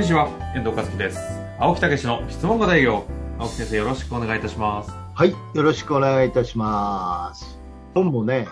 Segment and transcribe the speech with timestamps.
[0.00, 1.18] んにちは、遠藤和樹です。
[1.58, 3.04] 青木武の質問型営業。
[3.38, 4.90] 青木先生、よろしくお願いいたします。
[5.12, 7.60] はい、よろしくお願いいたします。
[7.92, 8.48] 本もね、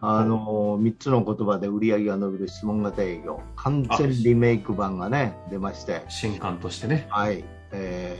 [0.00, 7.06] あの3つの言葉で売り上げが伸びる質問型営業、完全リメイク版がね、出まして、新刊としてね。
[7.10, 8.18] はい、え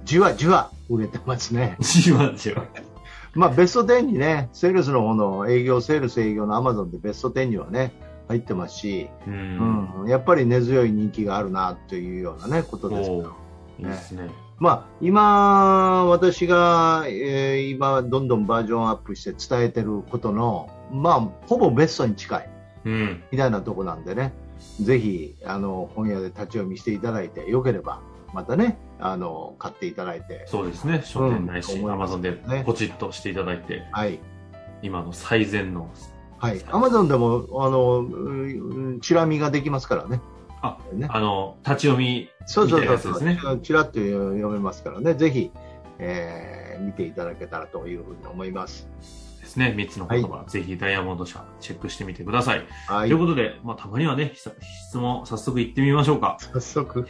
[0.00, 1.76] ー、じわじわ売れてますね。
[1.82, 2.66] じわじわ。
[3.34, 7.92] まあ、ベスト10にね、セールスの方の営業、セールス営業のアマゾンでベスト10にはね、
[8.28, 9.30] 入ってますし、う。
[9.30, 13.32] うんん、やっぱり根強い人気があるなというようなね、ことですけど。
[13.78, 14.30] いいですね。
[14.58, 22.50] まあ、今、私が、えー今、どんどんバージョンアップして伝えてることの、まあ、ほぼベストに近い
[22.86, 23.22] うん。
[23.30, 24.32] みたいなとこなんでね、
[24.80, 28.00] ぜひ、あの、本屋で立ち読みしていただいて、よければ、
[28.32, 31.02] またね、あの、買っていただいて、そうですね。
[31.04, 34.20] 書店ないし、うんアマゾンでねポチッとしていただいて、はい。
[34.82, 35.90] 今の最善の。
[36.38, 36.62] はい。
[36.70, 40.20] アマゾンでも、あの、うんチラ見ができますからね。
[40.62, 43.38] あ、ね、あの、立ち読みそうそうそうやつですね。
[43.62, 45.50] チラッと読めますからね、ぜひ、
[45.98, 48.86] えー見ていただけたらというふうに思います。
[49.56, 49.74] ですね。
[49.76, 52.66] 3つの言葉、ぜひダイヤモンド社チェックしてみてください。
[52.86, 53.18] はいという。
[53.18, 54.54] ことで、まあ、たまにはね、質
[54.88, 56.36] 質問、早速行ってみましょうか。
[56.38, 57.08] 早速。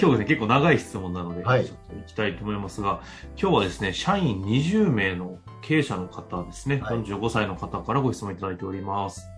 [0.00, 3.00] 今日ね、結構長い質問なので、はいちょっと行きたいと思いますが、
[3.40, 9.28] 今日はですね、社員20名の経営者の方ですね、はい45歳の方からご質問いただいております。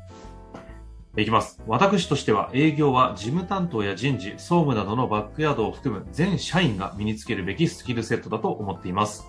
[1.15, 1.61] いきます。
[1.67, 9.27] 私としては営業は事務担当や人事、総務などのバックヤードを含む全社員が身につけるべきスキルセットだと思っています。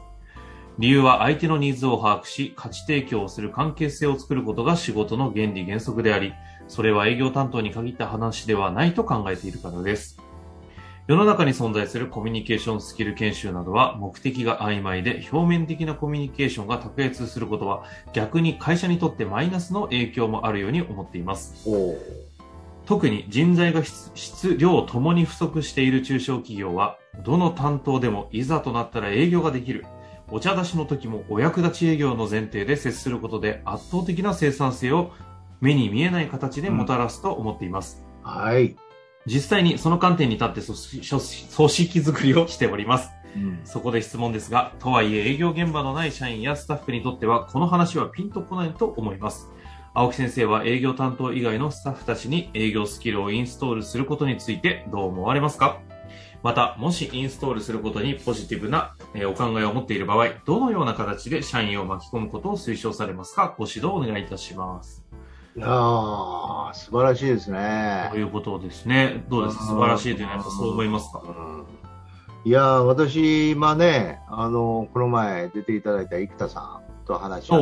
[0.79, 6.33] 理由は相手のニーズを把握し、価値提供をする関係性を作ることが仕事の原理原則であり、
[6.67, 10.17] それは営業担当に限った話ではないと考えているからです。
[11.05, 21.69] 世の中に存在するコミュニケーションスキル研修などは目的が曖昧で表面的なコミュニケーションが卓越することは逆に会社にとってマイナスの影響もあるように思っています。
[22.85, 29.85] 特に人材が質質量ともに不足している中小企業はどの担当でもいざとなったら営業ができる。
[30.31, 35.11] お茶出しの時もお役立ち営業の前提で接することで圧倒的な生産性を
[35.61, 38.03] 目に見えない形でもたらすと思っています。
[38.23, 38.75] はい。
[39.25, 43.11] 実際にその観点に立って組織づくりをしております。
[43.35, 49.49] うんそこで質問ですが、とはいえ営業現場のない社員やスタッフにとってはこの話はピンとこないと思います。
[49.93, 55.79] 青木先生は営業担当以外のスタッフたちに営業スキルをインストールすることについてどう思われますか？
[56.43, 63.55] また、もしインストールすることにポジティブなえーお考えを持っている場合、どのような形で社員を巻き込むことを推奨されますか？
[63.57, 65.05] ご指導をお願いいたします。
[65.55, 68.17] いやー、素晴らしいですねと。
[68.17, 69.23] いうことですね。
[69.29, 69.63] どうですか？
[69.65, 71.23] 素晴らしいというのはそう思いますか？
[71.25, 71.65] うん
[72.45, 77.61] いやー、私、今ね、あの、この前出ていただいた生田さんと話して、は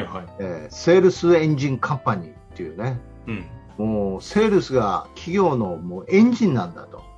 [0.00, 0.26] いはい。
[0.40, 2.98] えーセールスエンジンカンパニーっていうね、
[3.28, 3.46] うん。
[3.78, 7.11] もう、セールスが企業のもうエンジンなんだと。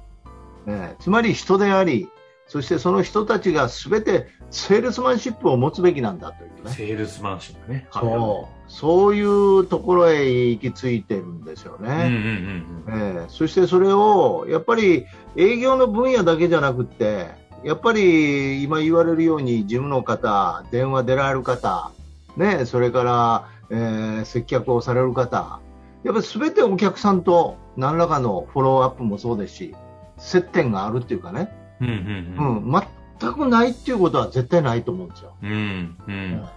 [0.66, 2.08] えーつまり人であり、
[2.46, 6.70] そしてその人たちが全てセールスマンシップを持つべきなんだというね。
[6.70, 7.88] セールスマンシップね。
[7.92, 8.70] そう。
[8.70, 13.26] そういうところへ行き着いてるんですよね。
[13.28, 17.28] そしてそれを、やっぱり営業の分野だけじゃなくって、
[17.62, 21.92] やっぱり今言われるように事務の方、電話出られる方、
[22.36, 25.60] ね、それから、えー接客をされる方、
[26.02, 29.74] やっぱり全てお客さんと何らかのフォローアップもそうですし、
[30.18, 32.82] 接点があるっていうかね、うんううんん、
[33.18, 35.34] 全くないっていうことは絶対ないと思うんですよ。
[35.42, 35.50] うん。
[35.50, 36.48] うんうん。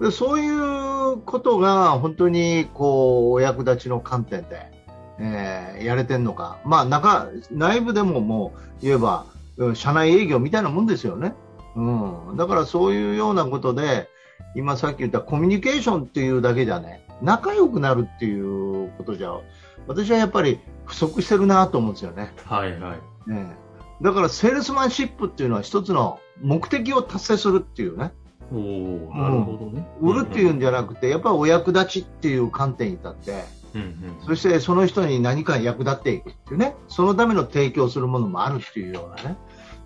[0.00, 4.70] でそういうことが本当にこうお役立ちの観点で、
[5.18, 9.26] えーやれてるのか、まあ、中内部でももう言えば
[9.56, 11.34] うん社内営業みたいなもんですよね、
[11.76, 14.08] うん、だからそういうようなことで
[14.54, 19.32] 今さっき言ったコミュニケーションっていうだけじゃね仲良くなるっていうことじゃ
[19.88, 22.32] 私はやっぱり不足してるなと思うんですよね。
[22.44, 22.94] はいは
[23.26, 23.30] い。
[23.30, 23.56] ね
[24.00, 28.12] だからセールスマンシップっていうのは一つの目的を達成するっていうね。
[28.52, 29.86] おおなるほどね。
[30.00, 33.44] 売るっていうんじゃなくて、やっぱりお役立ちっていう観点に立って、
[33.74, 34.26] うんうん。
[34.26, 39.36] そしてその人に何か役立っていくっていうね、そのための提供するものもあるっていうようなね、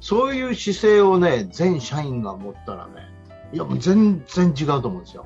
[0.00, 2.92] そういう姿勢をね、全社員が持ったらね、
[3.52, 5.24] いやもう全然違うと思うんですよ。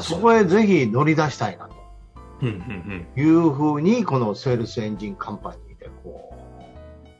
[0.00, 1.68] そこへぜひ乗り出したいな
[2.44, 6.32] いうふうに、このセールスエンジンカンパニーでこ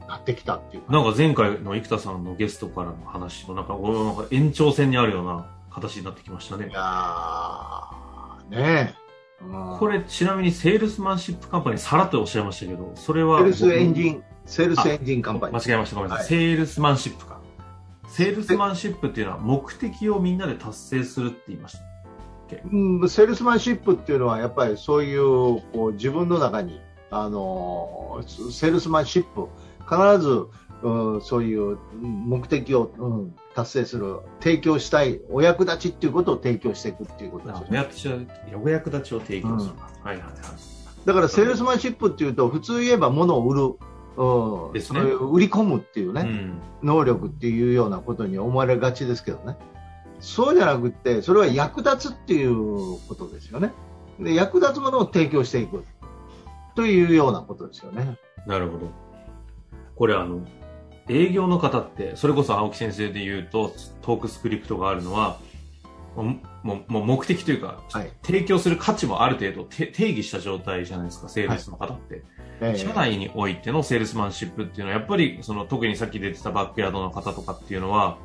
[0.02, 0.94] う、なってきたっていううん。
[0.94, 6.72] なんか前回の生田さんのゲストからの話のなんか、おなんか延長線にあるような形になってきましたねい。
[6.72, 9.06] やー、ねえ。
[9.42, 13.40] うんこれちなみにセールスマンシップカンパニーさらっとおっしゃいましたけど、それは。
[13.40, 14.14] セールスエンジン。
[14.14, 15.56] ン、セールスエンジンカンパニー。
[15.68, 16.24] 間違えました、ごめんなさい。
[16.24, 17.40] はいセールスマンシップか。
[18.08, 21.95] セールスマンシップっていうのは目的をみんなで達成するって言いました。
[22.72, 25.20] うん、セールスマンシップっていうのはやっぱりそういう
[25.72, 29.48] こう自分の中にあのーセールスマンシップ
[29.84, 30.46] 必ず、
[30.82, 38.26] うん、そういう目的を、うん、達成する提供したいお役立ちっていうことを提供していくっていうことですよね
[38.62, 39.72] お役立ちを提供する。
[40.02, 40.32] はいはいはい。
[41.04, 43.62] だからセールスマンシップっていうと普通言えば物を売る、
[44.16, 46.62] うんですねそういう売り込むっていうね、うん。
[46.82, 49.56] 能力っていうようなことに思われがちですけどね。
[50.20, 53.72] そうじゃなくって、それは役立つっていうことですよね。
[54.18, 55.84] で、役立つものを提供していく。
[56.74, 58.18] というようなことですよね。
[58.46, 58.90] なるほど。
[59.96, 60.40] これあの、
[61.08, 63.72] 営業の方って、それこそ青木先生で言うと、
[64.02, 65.38] トークスクリプトがあるのは、
[66.14, 68.10] もう、も目的というか、はい。
[68.22, 72.22] 提供する価値もある程度て定義した状態じゃないですか、セールスの方って。
[72.60, 78.16] ええ社内においてのセールスマンシップっていうのは、やっぱり、その、特にさっき出てたバックヤードの方とかっていうのは、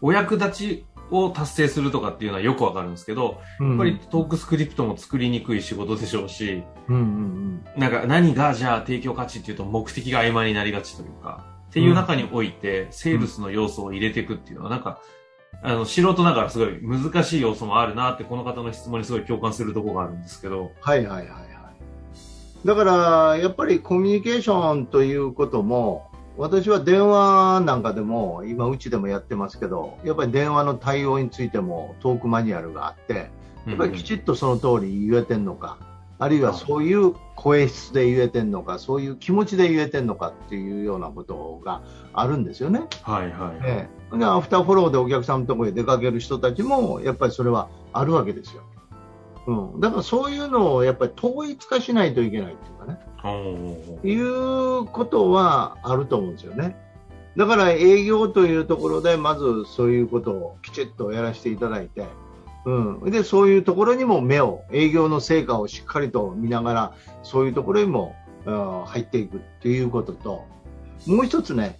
[0.00, 15.00] お役立ちを達成するとかっていうのはよくわかるんですけど、うんやっぱりトークスクリプトも作りにくい仕事でしょうし、うんうんなんか何がじゃあ提供価値っていうと目的が曖昧になりがちというか、っていう中において、セールスの要素を入れていくっていうのは、なんか、
[15.62, 22.66] あの、素人ながらすごい難しい要素もあるなって、この方の質問にすごい共感するところがあるんですけど、はいはいはいはい。
[22.66, 26.07] だから、やっぱりコミュニケーションということも、
[26.38, 33.30] 私は電話なんかでも、今うちでもやってますけど、やっぱり電話の対応についてもトークマニュアルがあって、
[33.66, 35.78] やっぱりきちっとその通り言えてんのか、
[36.20, 41.82] あるいはそういう声質で言えてんのか、そういう気持ちで言えてんのかっていうようなことが
[42.12, 42.82] あるんですよね。
[43.02, 43.60] はいはい。
[43.64, 48.62] ええ、でアフターフォローでお客さんのところへ出かける人たちも、やっぱりそれはあるわけですよ。
[49.48, 52.98] うん、だからそういうのをやっぱり統一化しないといけないっていうかね、
[54.04, 56.76] いうことはあると思うんですよね。
[57.34, 62.04] だから営業というところで、まずそういうことをきちっとやらせていただいて、
[62.66, 70.44] うん、でそういうところにも目を、営業の成果をしっかりと見ながら、そういうところにも、うん入っていくっていうことと、
[71.06, 71.78] もう一つね、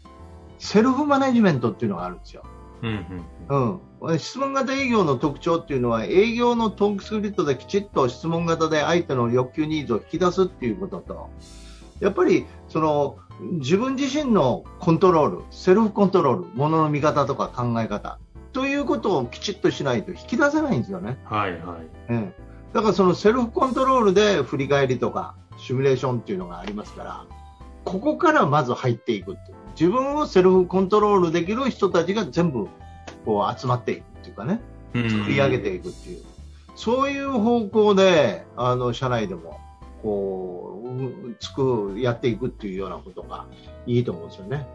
[0.58, 2.44] セルフマネジメントっていうのがあるんですよ。
[2.82, 11.30] うん質問型営業の特徴っていうのは営業のトークスクリプトできちっと質問型で相手の欲求ニーズを引き出すっていうことと
[11.98, 18.18] やっぱりその自分自身のコントロールセルフコントロールものの見方とか考え方
[18.52, 21.18] ということをきちっとしないと引き出せないんですよね。
[21.24, 21.78] はいは
[22.08, 22.12] い。
[22.12, 22.34] うん、
[22.72, 27.26] だからそのセルフコントロールで振り返りとかシミュレーションっていうのがありますから
[27.84, 32.68] ここからまず入っていくっていう自分をセルフコントロールできる人たちが全部
[33.24, 34.60] こう集まっていくっていうかね
[34.94, 36.24] うん作り上げていくっていう、
[36.74, 39.60] そういう方向であの社内でも
[40.02, 43.46] こううつくやっていくっていうようなことが
[43.86, 44.66] いいと思うんですよね。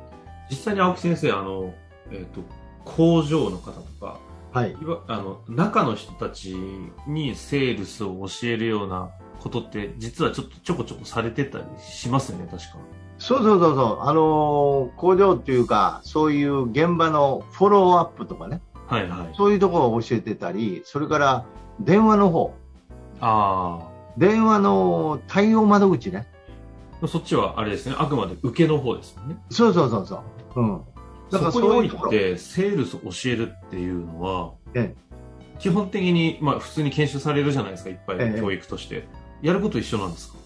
[0.49, 1.73] 実際に青木先生、あの、
[2.11, 2.41] えっ、と、
[2.85, 4.19] 工場の方とか、
[4.51, 4.75] はい
[5.07, 6.55] あの、中の人たち
[7.07, 9.09] にセールスを教えるような
[9.39, 12.77] ことって、実はちょっとちょこちょこされてたりしますよね、確か。
[13.25, 19.33] そうそうそうそう、あのー工場っていうか、そういう現場のフォローアップとかね、はいはい。
[19.37, 21.45] そういうところを教えてたり、それから
[21.79, 22.53] 電話の方、
[23.21, 23.79] あ
[24.17, 26.27] 電話の対応窓口ね。
[27.01, 29.37] あ、そっちはあれですね、あくまで受けの方ですもんね。
[29.49, 30.21] そうそうそうそ
[30.55, 30.61] う。
[30.61, 30.81] うん。
[31.31, 32.09] だからそこにおい。
[32.09, 34.93] て、セールスを教えるっていうのは、え
[35.59, 39.07] 基本的に、まあ普通に研修されるじゃないですか、いっぱいええ教育として。
[39.41, 40.37] やること一緒なんですか？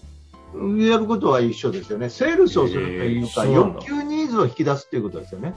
[0.54, 2.08] やることは一緒ですよね。
[2.08, 5.54] セールスをするというか、えー欲求ニーズを引き出すっていうことですよね。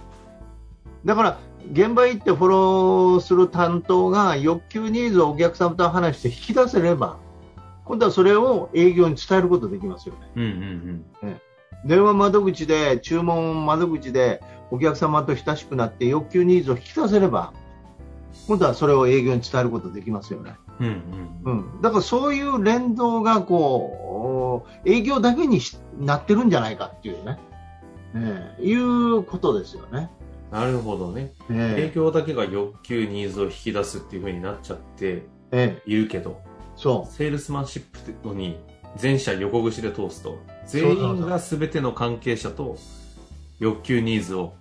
[1.05, 1.39] だから、
[1.71, 7.17] 現場行ってフォローする担当が欲求ニーズをお客さんと話して引き出せれば、
[7.85, 10.21] 今度はそれを営業に伝えることできますよね。
[10.35, 10.43] うん
[11.23, 11.41] うん
[11.83, 17.53] 電話窓口で、注文窓口でお客様と親しくなって欲求ニーズを引き出せれば、
[18.47, 20.55] 今度はそれを営業に伝えることできますよね。
[20.79, 21.41] うん。
[21.43, 27.39] うんだからそういう連動がこう営業だけにしなってるんじゃないかっていうね、
[28.15, 30.09] ええいうことですよね。
[30.51, 31.33] なるほどね。
[31.49, 35.23] 営え業だけが欲求ニーズを引き出すっていう風になっちゃって
[35.85, 36.41] いるけど、
[36.75, 38.59] そセールスマンシップってのに
[38.97, 42.77] 全社横串で通すと、全員が全ての関係者と
[43.59, 44.55] 欲求ニーズを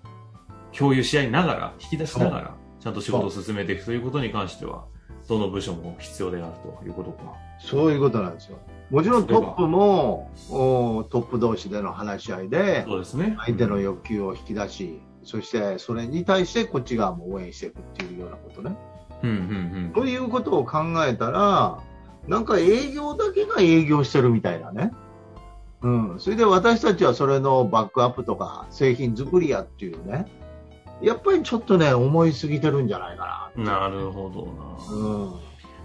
[0.76, 4.86] 共有し合いながら、引き出しながら、ちゃんと仕事を進めていくということに関しては、
[5.28, 7.34] どの部署も必要であるということか。
[7.60, 8.58] そういうことなんですよ。
[8.90, 13.36] もちろんトップもおトップ同士での話し合いでそうですね。
[13.38, 18.76] 相手の欲求を引き出し、そしてそれに対してこっち側も応援していくっていうようなことね。
[19.22, 21.78] うんうんということを考えたら、
[22.26, 24.92] なんか営業だけが営業してるみたいなね。
[25.82, 26.14] うん。
[26.18, 30.26] それで私たちはそれのバックアップとか製品作りやっていうね。
[31.02, 33.64] やっぱりちょっとね、思いすぎてるんじゃないかうん。
[33.64, 35.02] なるほどな。
[35.02, 35.08] な。
[35.08, 35.34] うん。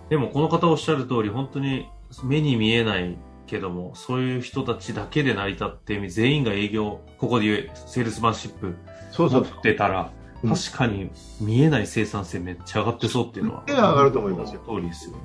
[0.10, 1.88] でもこの方おっしゃる通り、本当に
[2.24, 3.18] 目に見えない
[3.48, 8.76] けども、そういう人たちだけで成り立って、全員が営業、ここで言うセールスマンシップ
[9.12, 9.62] そうそうそう。
[9.62, 11.10] てたら、うん確かに
[11.42, 13.64] 見えない生産性めっちゃ上がってそうっていうのは。
[13.68, 15.16] すっげえ上がると思いますよ通りですよ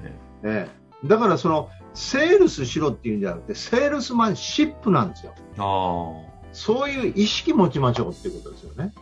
[0.42, 0.62] ね。
[0.62, 0.68] ね、
[1.04, 5.34] だからその、セールスしろっていうんじゃなくて、セールスマンシップなんですよ。
[5.58, 8.92] あそういう意識持ちましょうっていうことですよね。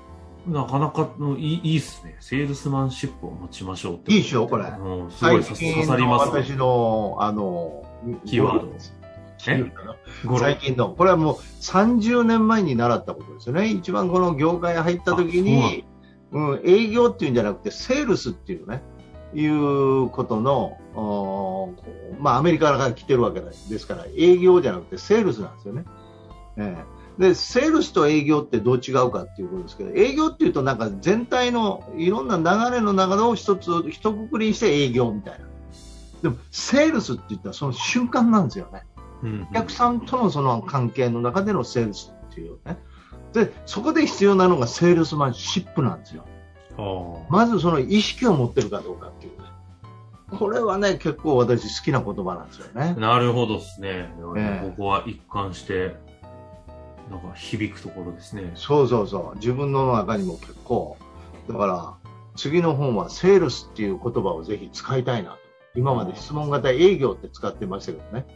[0.46, 0.50] あ。
[0.50, 2.16] なかなかのいいいいっすね。
[2.20, 4.12] セールスマンシップを持ちましょうって。
[4.12, 6.42] いいっしょこれうん、すごい最刺さりますね。
[6.42, 7.84] 私の、あの、
[8.24, 8.68] キーワード
[10.38, 13.68] 最近の、これはもう30年前に習ったことですよね。
[13.68, 15.84] 一番この業界入った時に、
[16.32, 18.82] うん、営業っていうんじゃなくて、セールスっていうね、
[19.34, 20.78] いうことの、
[22.18, 25.84] まあアメリカから来てるわけですから、営業じゃなくてセールスなんですよね。
[26.56, 35.46] ええで、セールスと営業ってどう違うかっていうことですけど、営業っていうとなんか全体のいろんな流れの中の一つ、一括りにして営業みたいな。
[36.22, 38.84] でも、セールスって言ったらその瞬間なんですよね。
[39.22, 42.78] うんお客さんとのその関係の中でのセールスっていうね。
[43.32, 46.24] で、そこで必要なのがセールスマンシップなんですよ。
[46.78, 49.48] あまずその意識を持ってるかどうかっていうね。
[50.38, 53.00] これはね、結構私好きな言葉なんですよねあ。
[53.00, 54.12] なるほどですね。
[54.36, 55.96] ええここは一貫して、
[57.10, 58.50] なんか響くところですね。
[58.54, 59.36] そうそうそう。
[59.36, 60.96] 自分の中にも結構。
[61.48, 61.94] だから、
[62.36, 65.38] 次の本はセールスっていう言葉をぜひ使いたいなと。
[65.74, 68.26] 今まで質問型営業って使ってましたけどね。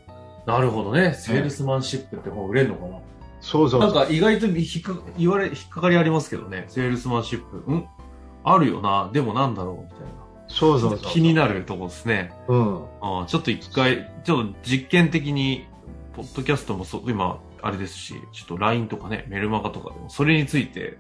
[0.46, 1.14] なるほどね。
[1.14, 2.98] セールスマンシップって本売れるのかな
[3.40, 3.94] そうそうそう。
[3.94, 6.64] なんか意外と引っか言われ、引っかかりありますけどね。
[6.68, 7.72] セールスマンシップ。
[7.72, 7.86] ん
[8.44, 9.10] あるよな。
[9.12, 10.06] でもなんだろうみたいな。
[10.48, 11.12] そうそうそう。
[11.12, 12.32] 気になるとこですね。
[12.48, 12.84] うん。
[13.00, 15.66] あーちょっと一回、ちょっと実験的に、
[16.14, 20.98] ポッドキャストもそ今、あれですし、ちょっと LINE とかね、メルマガとかでも、それについて、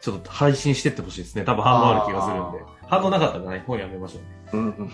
[0.00, 1.44] ちょっと配信してってほしいですね。
[1.44, 2.74] 多分反応ある気がするんで。
[2.86, 4.34] 反応なかったらね、本やめましょうね。
[4.52, 4.92] うん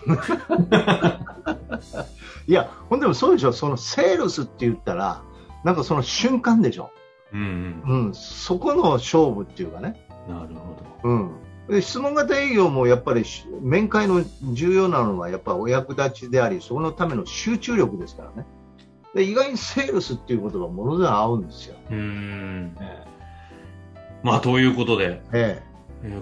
[2.47, 5.23] いや、ほんでもそうでしょ、そのセールスって言ったら、
[5.65, 6.91] なんかその瞬間でしょ、
[7.33, 10.35] うんうん、そこの勝負っていうかね、うん。
[10.35, 11.09] なるほど。
[11.09, 11.33] うん、
[11.69, 18.47] で質問型営業もやっぱりし面会の重要なのはやっぱお役立ちであり、そのための集中力ですからね、
[19.15, 21.77] で意外にセールスっていう言葉、ものすごい合うんですよ。
[21.91, 22.77] うーん。
[22.81, 23.05] え
[24.23, 25.71] まあ、ということで、ええー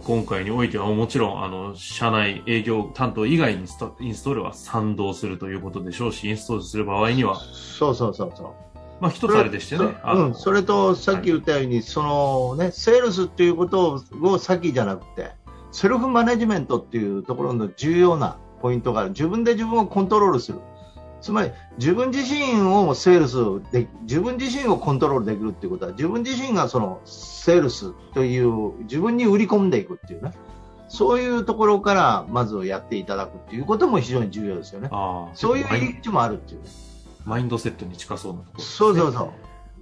[0.05, 8.49] 今回においてはもちろん、あの、社内営業担当以外にストインストールは賛同するということでしょうし、インストールする場合には、そうそうそうそう。
[9.01, 9.97] まあ、一つあれでしてね。
[10.03, 15.31] あのうん、それとさっき言ったように、そのね、セールスっていうことを先じゃなくて、
[15.71, 19.11] セルフマネジメントっていうところの重要なポイントがある。
[19.11, 20.59] 自分で自分をコントロールする。
[21.21, 30.33] つまり、自分自身をセールスで、自分自身をコントロールできるっていうことは、自分自身がそのセールスという、自分に売り込んでいくっていうね。
[30.89, 34.91] そういうところから、まずやっていただくっていうことも非常に重要ですよね。
[35.35, 36.69] そういう入り口もあるっていうね。
[37.25, 39.31] マインドセットに近そうなところね、そうそうそう。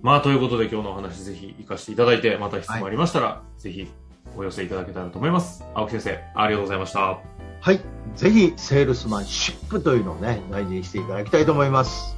[0.03, 3.89] まあ、ということで今日のお話ぜひ活かしていただいて、また質問ありましたら、ぜひ
[4.37, 5.65] お寄せいただけたらと思います。
[5.75, 7.19] 青木先生、ありがとうございました。
[7.61, 7.96] はい。
[8.17, 12.17] ぜひ、セールスマンシップというのをね、大事にしていただきたいと思います。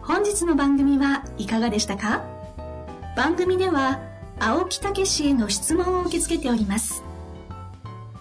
[0.00, 2.24] 本日の番組はいかがでしたか？
[3.16, 4.00] 番組では
[4.40, 7.02] 青木武氏への質問を受け付けております。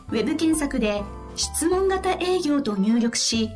[0.10, 1.04] ウェブ検索で
[1.36, 3.50] 「質問型営業」と入力し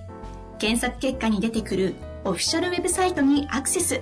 [0.60, 4.02] 検索結果に出てくるオフィシャルウェブサイトにアクセス。